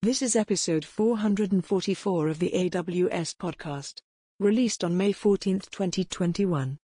[0.00, 3.94] This is episode 444 of the AWS podcast,
[4.38, 6.78] released on May 14, 2021.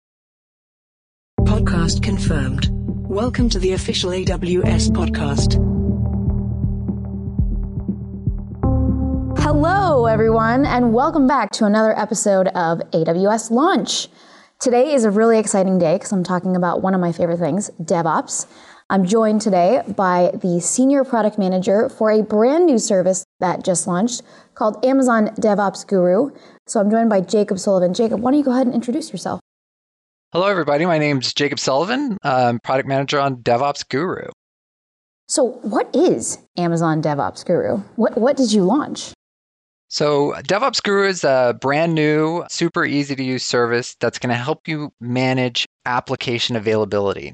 [1.42, 2.70] Podcast confirmed.
[2.72, 5.54] Welcome to the official AWS podcast.
[9.38, 14.08] Hello, everyone, and welcome back to another episode of AWS Launch.
[14.58, 17.70] Today is a really exciting day because I'm talking about one of my favorite things,
[17.80, 18.46] DevOps.
[18.90, 23.86] I'm joined today by the Senior Product Manager for a brand new service that just
[23.86, 24.22] launched
[24.54, 26.30] called Amazon DevOps Guru.
[26.66, 27.94] So I'm joined by Jacob Sullivan.
[27.94, 29.40] Jacob, why don't you go ahead and introduce yourself?
[30.32, 30.84] Hello, everybody.
[30.84, 32.18] My name is Jacob Sullivan.
[32.22, 34.28] I'm product manager on DevOps Guru.
[35.28, 37.78] So, what is Amazon DevOps Guru?
[37.96, 39.12] What, what did you launch?
[39.88, 44.36] So, DevOps Guru is a brand new, super easy to use service that's going to
[44.36, 47.32] help you manage application availability.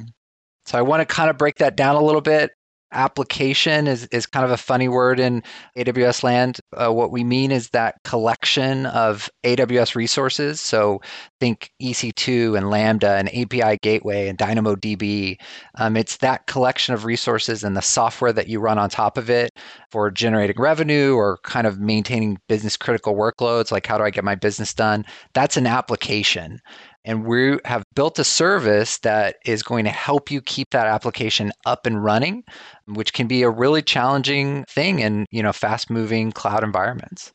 [0.70, 2.52] So I want to kind of break that down a little bit.
[2.92, 5.42] Application is, is kind of a funny word in
[5.76, 6.60] AWS land.
[6.76, 10.60] Uh, what we mean is that collection of AWS resources.
[10.60, 11.00] So
[11.40, 15.40] think EC2 and Lambda and API Gateway and DynamoDB.
[15.74, 19.28] Um, it's that collection of resources and the software that you run on top of
[19.28, 19.50] it
[19.90, 24.22] for generating revenue or kind of maintaining business critical workloads, like how do I get
[24.22, 25.04] my business done?
[25.34, 26.60] That's an application.
[27.04, 31.50] And we have built a service that is going to help you keep that application
[31.64, 32.44] up and running,
[32.86, 37.32] which can be a really challenging thing in, you know, fast-moving cloud environments.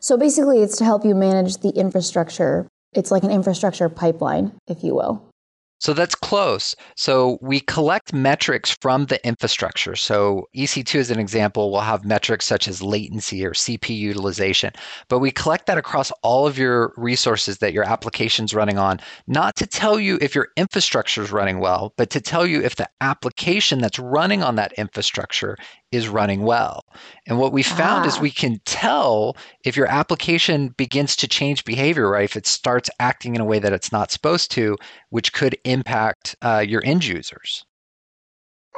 [0.00, 2.68] So basically it's to help you manage the infrastructure.
[2.92, 5.30] It's like an infrastructure pipeline, if you will.
[5.78, 6.74] So that's close.
[6.96, 9.94] So we collect metrics from the infrastructure.
[9.94, 14.72] So EC2 as an example will have metrics such as latency or CPU utilization,
[15.08, 19.54] but we collect that across all of your resources that your application's running on, not
[19.56, 22.88] to tell you if your infrastructure is running well, but to tell you if the
[23.02, 25.58] application that's running on that infrastructure
[25.92, 26.84] is running well.
[27.26, 28.08] And what we found ah.
[28.08, 32.24] is we can tell if your application begins to change behavior, right?
[32.24, 34.76] If it starts acting in a way that it's not supposed to,
[35.10, 37.64] which could impact uh, your end users.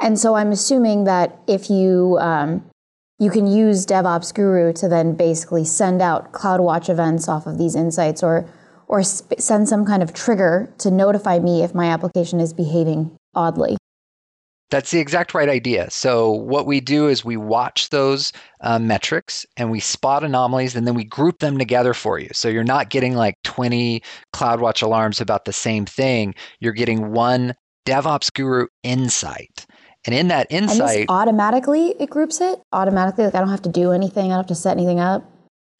[0.01, 2.63] And so I'm assuming that if you um,
[3.19, 7.75] you can use DevOps Guru to then basically send out CloudWatch events off of these
[7.75, 8.49] insights, or
[8.87, 13.15] or sp- send some kind of trigger to notify me if my application is behaving
[13.35, 13.77] oddly.
[14.71, 15.89] That's the exact right idea.
[15.89, 18.31] So, what we do is we watch those
[18.61, 22.29] uh, metrics and we spot anomalies and then we group them together for you.
[22.33, 24.03] So, you're not getting like 20
[24.33, 26.35] CloudWatch alarms about the same thing.
[26.59, 29.65] You're getting one DevOps Guru insight.
[30.05, 33.25] And in that insight, automatically it groups it automatically.
[33.25, 34.25] Like I don't have to do anything.
[34.25, 35.29] I don't have to set anything up.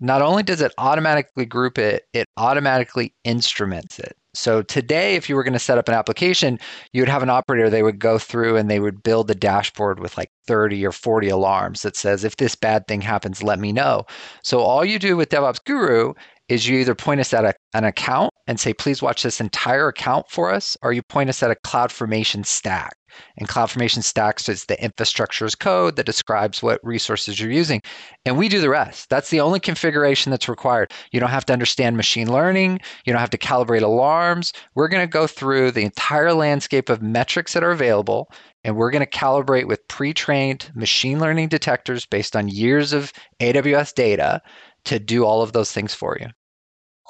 [0.02, 4.16] Not only does it automatically group it, it automatically instruments it.
[4.34, 6.60] So today, if you were going to set up an application,
[6.94, 10.00] you would have an operator, they would go through and they would build a dashboard
[10.00, 13.72] with like 30 or 40 alarms that says, if this bad thing happens, let me
[13.72, 14.06] know.
[14.44, 16.14] So all you do with DevOps Guru
[16.48, 19.90] is you either point us at a, an account and say, please watch this entire
[19.90, 22.98] account for us, or you point us at a CloudFormation stack.
[23.38, 27.80] And CloudFormation stacks is the infrastructure as code that describes what resources you're using.
[28.26, 29.08] And we do the rest.
[29.12, 30.92] That's the only configuration that's required.
[31.12, 32.80] You don't have to understand machine learning.
[33.06, 34.52] You don't have to calibrate alarms.
[34.74, 38.32] We're going to go through the entire landscape of metrics that are available.
[38.64, 43.14] And we're going to calibrate with pre trained machine learning detectors based on years of
[43.42, 44.42] AWS data
[44.86, 46.30] to do all of those things for you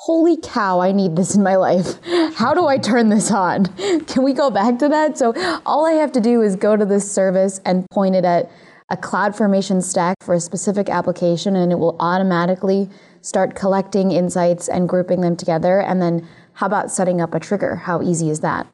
[0.02, 2.00] holy cow, I need this in my life.
[2.34, 3.66] How do I turn this on?
[4.06, 5.18] Can we go back to that?
[5.18, 5.34] So
[5.66, 8.50] all I have to do is go to this service and point it at
[8.90, 12.90] a CloudFormation stack for a specific application and it will automatically
[13.22, 15.82] start collecting insights and grouping them together.
[15.82, 17.76] And then how about setting up a trigger?
[17.76, 18.68] How easy is that?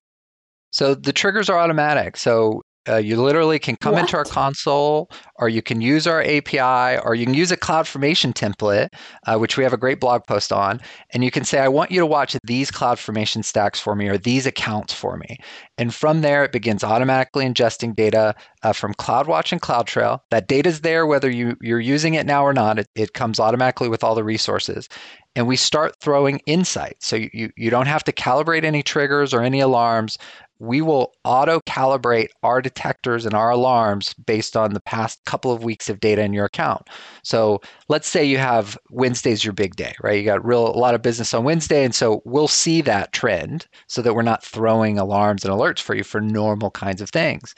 [0.70, 2.18] So the triggers are automatic.
[2.18, 4.02] So uh, you literally can come what?
[4.02, 8.34] into our console, or you can use our API, or you can use a CloudFormation
[8.34, 8.90] template,
[9.26, 10.80] uh, which we have a great blog post on.
[11.12, 14.18] And you can say, I want you to watch these CloudFormation stacks for me, or
[14.18, 15.38] these accounts for me.
[15.78, 20.20] And from there, it begins automatically ingesting data uh, from CloudWatch and CloudTrail.
[20.32, 22.80] That data is there whether you, you're using it now or not.
[22.80, 24.90] It, it comes automatically with all the resources
[25.36, 27.06] and we start throwing insights.
[27.06, 30.18] So you, you don't have to calibrate any triggers or any alarms
[30.60, 35.64] we will auto calibrate our detectors and our alarms based on the past couple of
[35.64, 36.90] weeks of data in your account.
[37.24, 40.18] So let's say you have Wednesday's your big day, right?
[40.18, 41.84] You got real a lot of business on Wednesday.
[41.84, 45.96] And so we'll see that trend so that we're not throwing alarms and alerts for
[45.96, 47.54] you for normal kinds of things.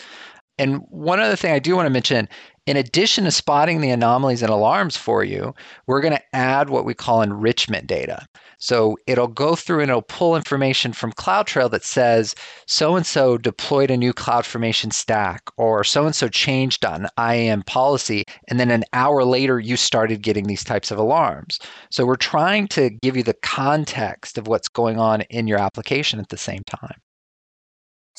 [0.58, 2.28] And one other thing I do want to mention
[2.68, 5.56] in addition to spotting the anomalies and alarms for you,
[5.88, 8.28] we're going to add what we call enrichment data.
[8.60, 12.36] So it'll go through and it'll pull information from CloudTrail that says
[12.66, 17.64] so and so deployed a new CloudFormation stack or so and so changed on IAM
[17.64, 18.26] policy.
[18.50, 21.60] And then an hour later, you started getting these types of alarms.
[21.90, 26.20] So we're trying to give you the context of what's going on in your application
[26.20, 27.00] at the same time.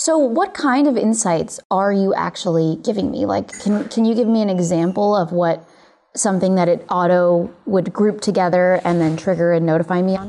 [0.01, 3.27] So, what kind of insights are you actually giving me?
[3.27, 5.69] Like, can, can you give me an example of what
[6.15, 10.29] something that it auto would group together and then trigger and notify me on?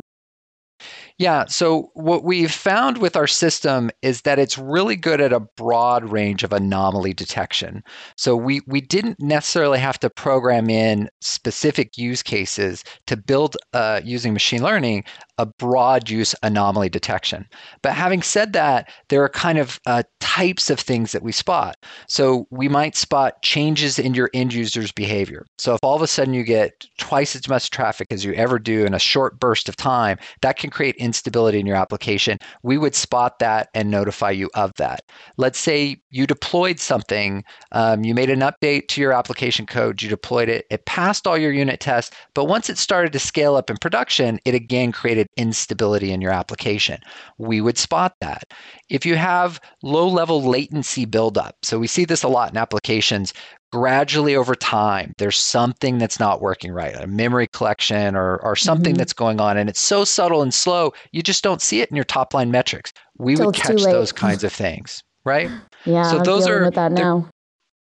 [1.20, 1.46] Yeah.
[1.48, 6.04] So, what we've found with our system is that it's really good at a broad
[6.06, 7.84] range of anomaly detection.
[8.18, 14.02] So, we, we didn't necessarily have to program in specific use cases to build uh,
[14.04, 15.04] using machine learning
[15.40, 17.48] a broad use anomaly detection.
[17.82, 21.78] But having said that, there are kind of uh, types of things that we spot.
[22.08, 25.46] So we might spot changes in your end user's behavior.
[25.58, 28.60] So if all of a sudden you get twice as much traffic as you ever
[28.60, 32.38] do in a short burst of time, that can create instability in your application.
[32.62, 35.04] We would spot that and notify you of that.
[35.38, 40.10] Let's say you deployed something, um, you made an update to your application code, you
[40.10, 43.70] deployed it, it passed all your unit tests, but once it started to scale up
[43.70, 47.00] in production, it again created instability in your application.
[47.38, 48.52] We would spot that.
[48.90, 53.34] If you have low level latency buildup, so we see this a lot in applications,
[53.72, 58.94] gradually over time, there's something that's not working right, a memory collection or, or something
[58.94, 58.98] mm-hmm.
[58.98, 61.96] that's going on, and it's so subtle and slow, you just don't see it in
[61.96, 62.92] your top line metrics.
[63.18, 65.50] We would catch those kinds of things, right?
[65.86, 67.30] Yeah, so I'm those are that now.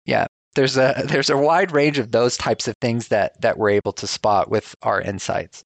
[0.06, 3.72] Yeah, there's a there's a wide range of those types of things that that we're
[3.72, 5.64] able to spot with our insights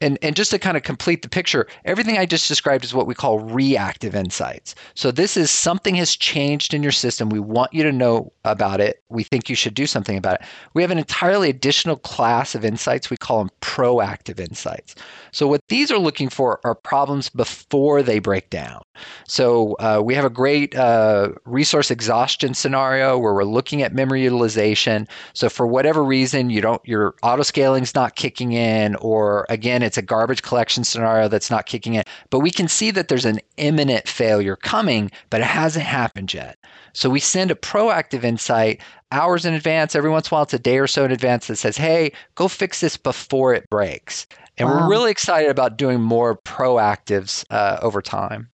[0.00, 3.06] and, and just to kind of complete the picture, everything I just described is what
[3.06, 4.74] we call reactive insights.
[4.94, 7.28] So this is something has changed in your system.
[7.28, 9.02] We want you to know about it.
[9.08, 10.46] We think you should do something about it.
[10.74, 13.10] We have an entirely additional class of insights.
[13.10, 14.94] We call them proactive insights.
[15.32, 18.82] So what these are looking for are problems before they break down.
[19.26, 24.22] So uh, we have a great uh, resource exhaustion scenario where we're looking at memory
[24.22, 25.06] utilization.
[25.34, 29.98] So for whatever reason, you don't your auto scaling's not kicking in, or again, it's
[29.98, 32.04] a garbage collection scenario that's not kicking in.
[32.30, 36.56] But we can see that there's an imminent failure coming, but it hasn't happened yet.
[36.92, 38.80] So we send a proactive insight
[39.10, 39.96] hours in advance.
[39.96, 42.12] Every once in a while, it's a day or so in advance that says, hey,
[42.34, 44.26] go fix this before it breaks.
[44.58, 44.80] And wow.
[44.80, 48.50] we're really excited about doing more proactives uh, over time.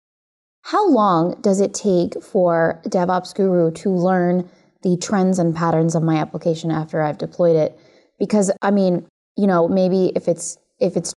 [0.61, 4.49] How long does it take for DevOps Guru to learn
[4.81, 7.77] the trends and patterns of my application after I've deployed it?
[8.19, 9.05] Because I mean,
[9.35, 11.13] you know, maybe if it's if it's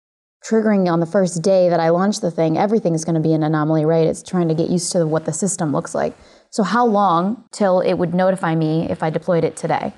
[0.48, 3.34] triggering on the first day that I launch the thing, everything is going to be
[3.34, 4.08] an anomaly, right?
[4.08, 6.16] It's trying to get used to what the system looks like.
[6.52, 9.94] So, how long till it would notify me if I deployed it today?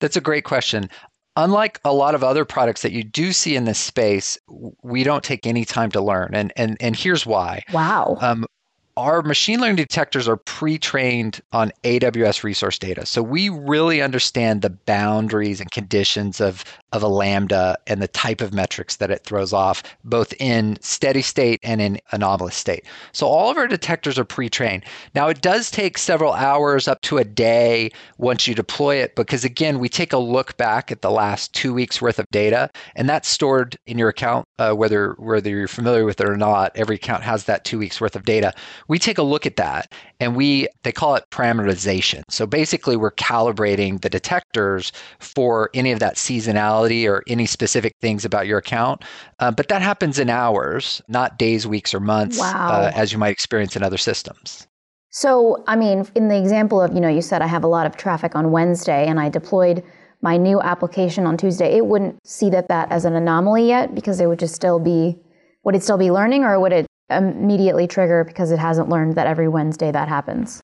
[0.00, 0.88] That's a great question.
[1.36, 4.38] Unlike a lot of other products that you do see in this space,
[4.82, 7.62] we don't take any time to learn, and and and here's why.
[7.72, 8.18] Wow.
[8.20, 8.46] Um,
[8.96, 13.06] our machine learning detectors are pre-trained on AWS resource data.
[13.06, 18.40] So we really understand the boundaries and conditions of of a lambda and the type
[18.40, 22.84] of metrics that it throws off, both in steady state and in anomalous state.
[23.12, 24.84] So all of our detectors are pre-trained.
[25.14, 29.44] Now it does take several hours up to a day once you deploy it, because
[29.44, 33.08] again, we take a look back at the last two weeks worth of data, and
[33.08, 36.72] that's stored in your account, uh, whether whether you're familiar with it or not.
[36.74, 38.52] Every account has that two weeks worth of data.
[38.90, 42.24] We take a look at that, and we they call it parameterization.
[42.28, 44.90] So basically, we're calibrating the detectors
[45.20, 49.04] for any of that seasonality or any specific things about your account.
[49.38, 52.68] Uh, but that happens in hours, not days, weeks, or months, uh, wow.
[52.68, 54.66] uh, as you might experience in other systems.
[55.10, 57.86] So, I mean, in the example of, you know, you said I have a lot
[57.86, 59.84] of traffic on Wednesday and I deployed
[60.20, 64.20] my new application on Tuesday, it wouldn't see that that as an anomaly yet because
[64.20, 65.16] it would just still be,
[65.64, 69.26] would it still be learning or would it immediately trigger because it hasn't learned that
[69.26, 70.60] every Wednesday that happens?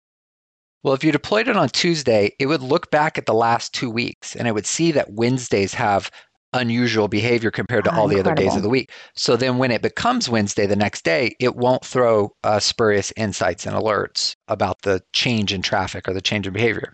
[0.82, 3.90] Well, if you deployed it on Tuesday, it would look back at the last two
[3.90, 6.10] weeks and it would see that Wednesdays have
[6.52, 8.42] unusual behavior compared to oh, all the incredible.
[8.42, 8.90] other days of the week.
[9.14, 13.66] So then when it becomes Wednesday the next day, it won't throw uh, spurious insights
[13.66, 16.92] and alerts about the change in traffic or the change in behavior.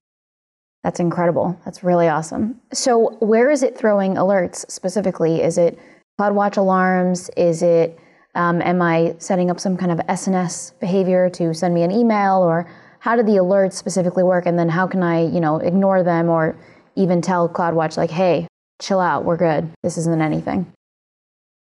[0.82, 1.58] That's incredible.
[1.64, 2.60] That's really awesome.
[2.72, 5.40] So where is it throwing alerts specifically?
[5.40, 5.78] Is it
[6.20, 7.30] CloudWatch alarms?
[7.36, 7.98] Is it
[8.34, 12.36] um, am I setting up some kind of SNS behavior to send me an email
[12.36, 12.70] or
[13.00, 14.46] how do the alerts specifically work?
[14.46, 16.56] And then how can i you know ignore them or
[16.96, 18.46] even tell cloudwatch like hey
[18.80, 19.70] chill out we're good.
[19.82, 20.72] This isn't anything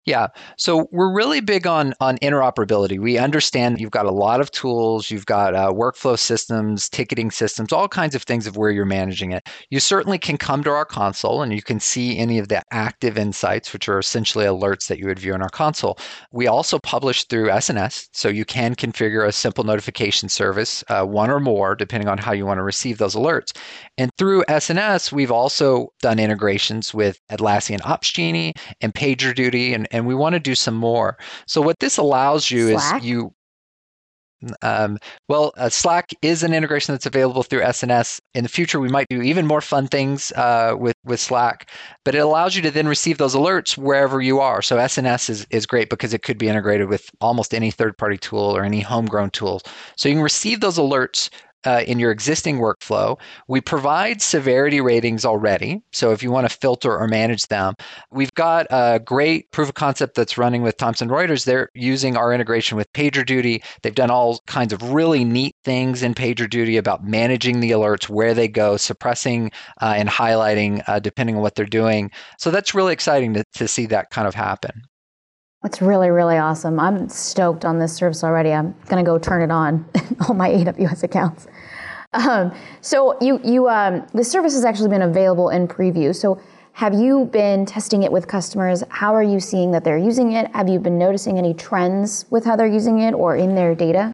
[0.07, 0.27] Yeah.
[0.59, 3.01] So we're really big on on interoperability.
[3.01, 7.73] We understand you've got a lot of tools, you've got uh, workflow systems, ticketing systems,
[7.73, 9.49] all kinds of things of where you're managing it.
[9.71, 13.17] You certainly can come to our console and you can see any of the active
[13.17, 15.99] insights, which are essentially alerts that you would view in our console.
[16.33, 21.31] We also publish through SNS, so you can configure a simple notification service, uh, one
[21.31, 23.57] or more, depending on how you want to receive those alerts.
[23.97, 30.15] And through SNS, we've also done integrations with Atlassian Opsgenie and PagerDuty and and we
[30.15, 31.17] want to do some more.
[31.47, 33.01] So what this allows you Slack?
[33.01, 33.33] is you
[34.61, 34.99] um,
[35.29, 38.21] well, uh, Slack is an integration that's available through SNS.
[38.35, 41.71] In the future, we might do even more fun things uh, with with Slack,
[42.05, 44.61] but it allows you to then receive those alerts wherever you are.
[44.61, 48.19] So SNS is is great because it could be integrated with almost any third party
[48.19, 49.63] tool or any homegrown tools.
[49.97, 51.31] So you can receive those alerts
[51.65, 53.19] uh, in your existing workflow.
[53.49, 55.83] We provide severity ratings already.
[55.93, 57.75] So if you want to filter or manage them,
[58.11, 61.45] we've got a great proof of concept that's running with Thomson Reuters.
[61.45, 63.63] They're using our integration with PagerDuty.
[63.83, 68.35] They've done all kinds of really neat things in PagerDuty about managing the alerts, where
[68.35, 72.11] they go, suppressing uh, and highlighting uh, depending on what they're doing.
[72.39, 74.83] So that's really exciting to, to see that kind of happen.
[75.65, 76.79] That's really, really awesome.
[76.79, 78.53] I'm stoked on this service already.
[78.53, 79.87] I'm going to go turn it on
[80.29, 81.47] all my AWS accounts.
[82.13, 86.15] Um, so you, you, um, the service has actually been available in preview.
[86.15, 86.39] So
[86.73, 88.85] have you been testing it with customers?
[88.91, 90.55] How are you seeing that they're using it?
[90.55, 94.13] Have you been noticing any trends with how they're using it or in their data?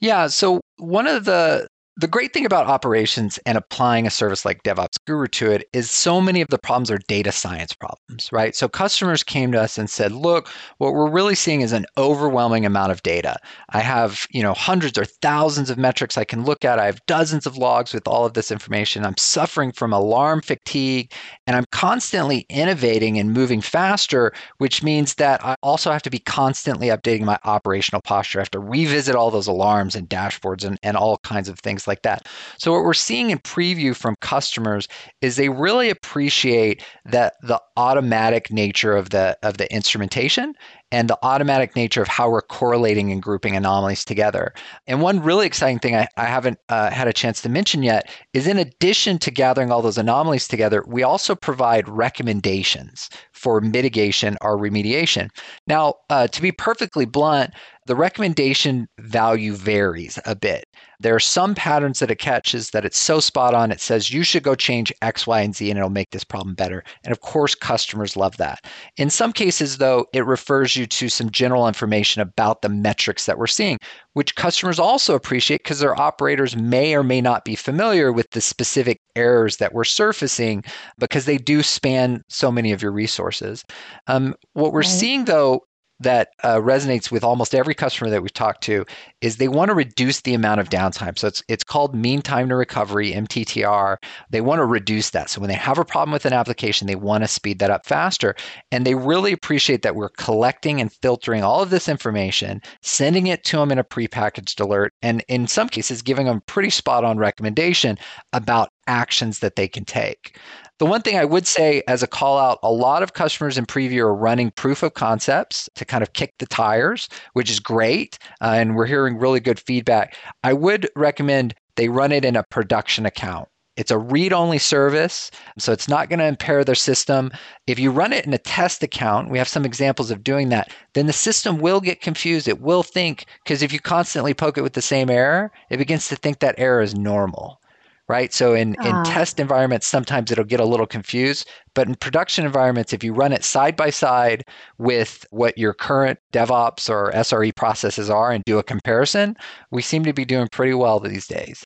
[0.00, 0.26] Yeah.
[0.28, 4.98] So one of the the great thing about operations and applying a service like DevOps
[5.06, 8.54] Guru to it is so many of the problems are data science problems, right?
[8.54, 12.66] So customers came to us and said, "Look, what we're really seeing is an overwhelming
[12.66, 13.36] amount of data.
[13.70, 16.78] I have, you know, hundreds or thousands of metrics I can look at.
[16.78, 19.06] I have dozens of logs with all of this information.
[19.06, 21.12] I'm suffering from alarm fatigue,
[21.46, 26.18] and I'm constantly innovating and moving faster, which means that I also have to be
[26.18, 28.40] constantly updating my operational posture.
[28.40, 31.85] I have to revisit all those alarms and dashboards and, and all kinds of things
[31.86, 32.26] like that.
[32.58, 34.88] So what we're seeing in preview from customers
[35.20, 40.54] is they really appreciate that the automatic nature of the of the instrumentation
[40.92, 44.54] and the automatic nature of how we're correlating and grouping anomalies together.
[44.86, 48.08] And one really exciting thing I, I haven't uh, had a chance to mention yet
[48.32, 54.36] is in addition to gathering all those anomalies together, we also provide recommendations for mitigation
[54.40, 55.28] or remediation.
[55.66, 57.52] Now, uh, to be perfectly blunt,
[57.86, 60.66] the recommendation value varies a bit.
[60.98, 64.24] There are some patterns that it catches that it's so spot on, it says you
[64.24, 66.82] should go change X, Y, and Z and it'll make this problem better.
[67.04, 68.64] And of course, customers love that.
[68.96, 73.38] In some cases, though, it refers you to some general information about the metrics that
[73.38, 73.78] we're seeing,
[74.12, 78.40] which customers also appreciate because their operators may or may not be familiar with the
[78.40, 80.62] specific errors that we're surfacing
[80.98, 83.64] because they do span so many of your resources.
[84.06, 84.88] Um, what we're right.
[84.88, 85.66] seeing, though,
[86.00, 88.84] that uh, resonates with almost every customer that we've talked to
[89.26, 91.18] is they want to reduce the amount of downtime.
[91.18, 93.96] So it's it's called mean time to recovery (MTTR).
[94.30, 95.28] They want to reduce that.
[95.28, 97.84] So when they have a problem with an application, they want to speed that up
[97.86, 98.36] faster,
[98.70, 103.42] and they really appreciate that we're collecting and filtering all of this information, sending it
[103.44, 107.18] to them in a prepackaged alert, and in some cases giving them pretty spot on
[107.18, 107.98] recommendation
[108.32, 110.38] about actions that they can take.
[110.78, 113.64] The one thing I would say as a call out, a lot of customers in
[113.64, 118.18] preview are running proof of concepts to kind of kick the tires, which is great.
[118.42, 120.14] Uh, and we're hearing really good feedback.
[120.44, 123.48] I would recommend they run it in a production account.
[123.76, 127.30] It's a read only service, so it's not going to impair their system.
[127.66, 130.72] If you run it in a test account, we have some examples of doing that,
[130.94, 132.48] then the system will get confused.
[132.48, 136.08] It will think, because if you constantly poke it with the same error, it begins
[136.08, 137.60] to think that error is normal
[138.08, 138.32] right?
[138.32, 139.04] So in, in ah.
[139.04, 141.48] test environments, sometimes it'll get a little confused.
[141.74, 144.44] But in production environments, if you run it side by side
[144.78, 149.36] with what your current DevOps or SRE processes are and do a comparison,
[149.70, 151.64] we seem to be doing pretty well these days.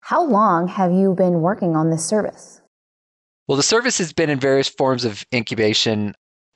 [0.00, 2.62] How long have you been working on this service?
[3.48, 6.14] Well, the service has been in various forms of incubation.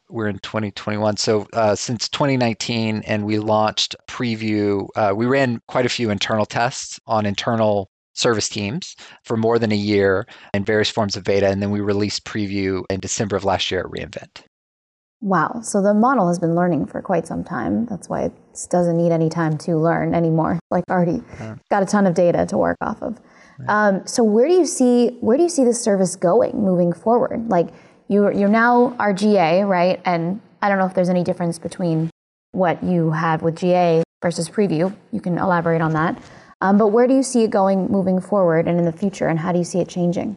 [0.09, 1.19] We're in 2021.
[1.19, 6.47] So uh, since 2019, and we launched preview, uh, we ran quite a few internal
[6.47, 11.49] tests on internal service teams for more than a year in various forms of beta.
[11.49, 14.45] And then we released preview in December of last year at re:Invent.
[15.23, 15.61] Wow.
[15.63, 17.85] So the model has been learning for quite some time.
[17.87, 18.33] That's why it
[18.71, 20.59] doesn't need any time to learn anymore.
[20.71, 21.21] Like already
[21.69, 23.19] got a ton of data to work off of.
[23.69, 27.49] Um, so where do you see where do you see this service going moving forward?
[27.49, 27.71] Like
[28.07, 30.01] you you're now our GA, right?
[30.05, 32.09] And I don't know if there's any difference between
[32.53, 34.95] what you had with GA versus preview.
[35.13, 36.23] You can elaborate on that.
[36.61, 39.39] Um, but where do you see it going moving forward and in the future, and
[39.39, 40.37] how do you see it changing?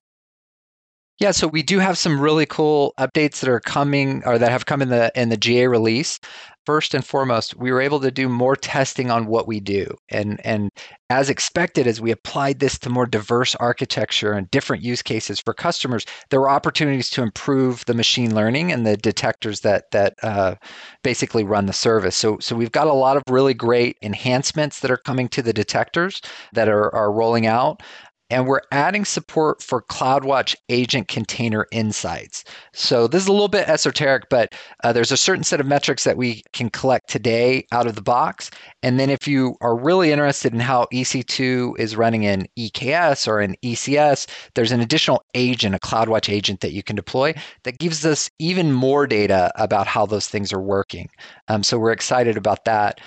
[1.19, 4.65] Yeah, so we do have some really cool updates that are coming or that have
[4.65, 6.19] come in the in the GA release.
[6.65, 9.95] First and foremost, we were able to do more testing on what we do.
[10.09, 10.69] And and
[11.09, 15.53] as expected as we applied this to more diverse architecture and different use cases for
[15.53, 20.55] customers, there were opportunities to improve the machine learning and the detectors that that uh,
[21.03, 22.15] basically run the service.
[22.15, 25.53] So so we've got a lot of really great enhancements that are coming to the
[25.53, 26.21] detectors
[26.53, 27.81] that are, are rolling out
[28.29, 32.43] and we're adding support for CloudWatch Agent Container Insights.
[32.73, 34.53] So this is a little bit esoteric, but
[34.83, 38.01] uh, there's a certain set of metrics that we can collect today out of the
[38.01, 38.49] box.
[38.81, 43.39] And then if you are really interested in how EC2 is running in EKS or
[43.39, 48.05] in ECS, there's an additional agent, a CloudWatch agent that you can deploy that gives
[48.05, 51.09] us even more data about how those things are working.
[51.49, 52.99] Um, so we're excited about that.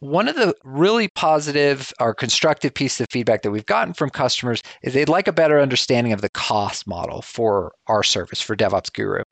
[0.00, 4.62] One of the really positive or constructive pieces of feedback that we've gotten from customers
[4.82, 8.90] is they'd like a better understanding of the cost model for our service for DevOps
[8.92, 9.22] Guru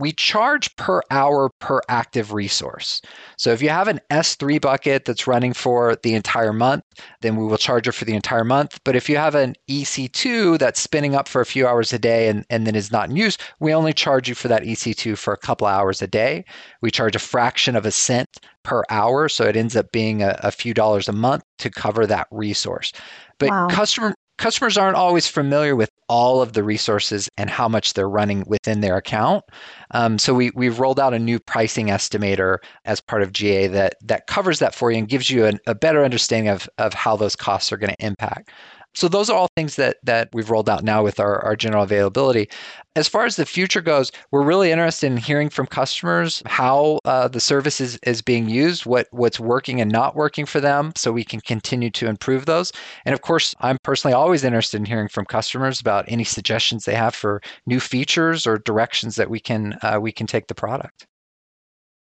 [0.00, 3.02] we charge per hour per active resource.
[3.36, 6.84] So if you have an S3 bucket that's running for the entire month,
[7.20, 8.80] then we will charge you for the entire month.
[8.84, 12.28] But if you have an EC2 that's spinning up for a few hours a day
[12.28, 15.34] and, and then is not in use, we only charge you for that EC2 for
[15.34, 16.44] a couple hours a day.
[16.80, 18.28] We charge a fraction of a cent
[18.62, 19.28] per hour.
[19.28, 22.92] So it ends up being a, a few dollars a month to cover that resource.
[23.38, 23.68] But wow.
[23.68, 28.42] customer customers aren't always familiar with all of the resources and how much they're running
[28.46, 29.44] within their account.
[29.90, 32.56] Um, so we, we've rolled out a new pricing estimator
[32.86, 35.74] as part of GA that, that covers that for you and gives you an, a
[35.74, 38.50] better understanding of, of how those costs are going to impact.
[38.94, 41.84] So those are all things that that we've rolled out now with our, our general
[41.84, 42.48] availability.
[42.96, 47.28] As far as the future goes, we're really interested in hearing from customers how uh,
[47.28, 51.12] the service is, is being used, what what's working and not working for them, so
[51.12, 52.72] we can continue to improve those.
[53.04, 56.94] And of course, I'm personally always interested in hearing from customers about any suggestions they
[56.94, 61.06] have for new features or directions that we can uh, we can take the product.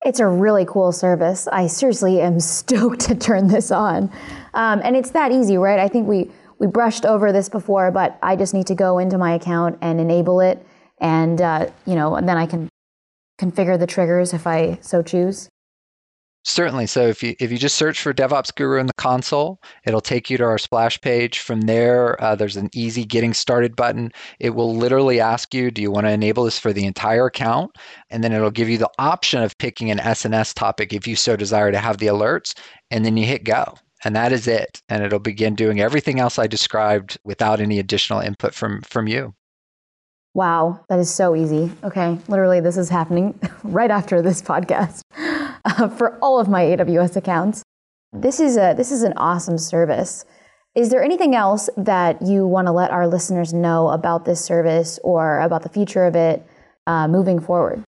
[0.04, 1.48] It's a really cool service.
[1.50, 4.12] I seriously am stoked to turn this on.
[4.54, 5.80] Um, and it's that easy, right?
[5.80, 6.32] I think we
[6.62, 10.00] we brushed over this before, but I just need to go into my account and
[10.00, 10.64] enable it,
[11.00, 12.70] and uh, you know, and then I can
[13.42, 15.50] configure the triggers if I so choose.
[16.44, 16.86] Certainly.
[16.88, 20.30] So if you if you just search for DevOps Guru in the console, it'll take
[20.30, 21.40] you to our splash page.
[21.40, 24.12] From there, uh, there's an easy getting started button.
[24.40, 27.76] It will literally ask you, do you want to enable this for the entire account?
[28.12, 31.36] And then it'll give you the option of picking an SNS topic if you so
[31.36, 32.56] desire to have the alerts,
[32.92, 34.82] and then you hit go and that is it.
[34.90, 39.34] And it'll begin doing everything else i described without any additional input from from you.
[40.34, 41.72] Wow that is so easy.
[41.84, 45.02] Okay literally this is happening right after this podcast
[45.66, 47.64] uh, for all of my aws accounts.
[48.14, 50.26] This is a this is an awesome service.
[50.74, 55.00] Is there anything else that you want to let our listeners know about this service
[55.04, 56.46] or about the future of it
[56.88, 57.84] uh, moving forward?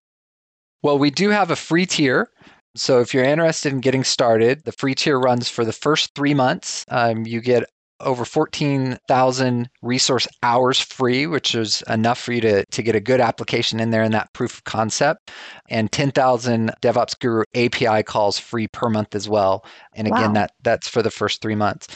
[0.82, 2.28] Well we do have a free tier
[2.76, 6.34] so if you're interested in getting started, the free tier runs for the first three
[6.34, 6.84] months.
[6.88, 7.64] Um, you get
[8.00, 13.20] over 14,000 resource hours free, which is enough for you to, to get a good
[13.20, 15.30] application in there in that proof of concept,
[15.68, 19.64] and 10,000 DevOps Guru API calls free per month as well.
[19.94, 20.32] And again, wow.
[20.32, 21.86] that that's for the first three months.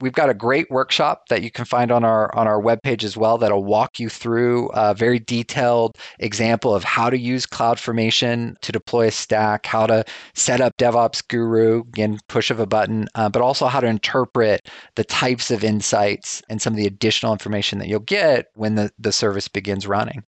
[0.00, 3.16] We've got a great workshop that you can find on our on our webpage as
[3.16, 8.72] well that'll walk you through a very detailed example of how to use CloudFormation to
[8.72, 10.04] deploy a stack, how to
[10.34, 14.68] set up DevOps Guru, again, push of a button, uh, but also how to interpret
[14.96, 18.90] the types of insights and some of the additional information that you'll get when the,
[18.98, 20.22] the service begins running.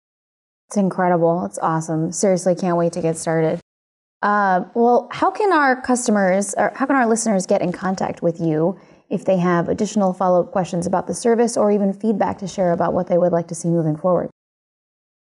[0.68, 1.44] It's incredible.
[1.44, 2.12] It's awesome.
[2.12, 3.60] Seriously, can't wait to get started.
[4.22, 8.40] Uh, well, how can our customers or how can our listeners get in contact with
[8.40, 12.46] you if they have additional follow up questions about the service or even feedback to
[12.46, 14.30] share about what they would like to see moving forward.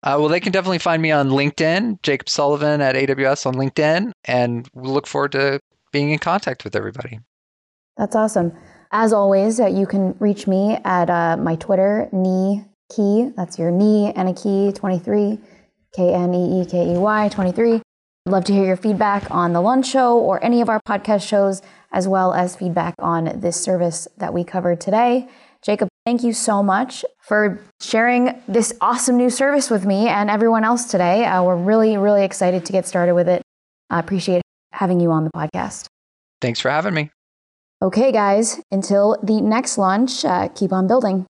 [0.03, 4.13] Uh, well, they can definitely find me on LinkedIn, Jacob Sullivan at AWS on LinkedIn,
[4.25, 5.61] and we look forward to
[5.93, 7.19] being in contact with everybody.
[7.97, 8.53] That's awesome.
[8.93, 13.31] As always, uh, you can reach me at uh, my Twitter, knee key.
[13.37, 15.39] That's your knee and a key 23,
[15.95, 17.75] K N E E K E Y 23.
[17.75, 17.83] I'd
[18.27, 21.61] love to hear your feedback on the lunch show or any of our podcast shows
[21.93, 25.29] as well as feedback on this service that we covered today.
[25.63, 30.65] Jacob, thank you so much for sharing this awesome new service with me and everyone
[30.65, 31.25] else today.
[31.25, 33.43] Uh, we're really, really excited to get started with it.
[33.91, 35.87] I appreciate having you on the podcast.
[36.41, 37.11] Thanks for having me.
[37.81, 41.27] Okay, guys, until the next launch, uh, keep on building.